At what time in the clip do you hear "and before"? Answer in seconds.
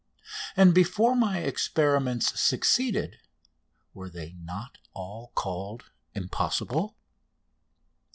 0.57-1.15